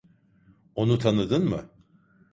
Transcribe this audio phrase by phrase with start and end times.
[0.75, 1.69] Onu tanıdın mı?